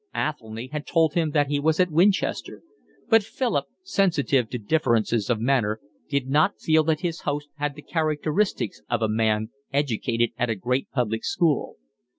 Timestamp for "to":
4.49-4.57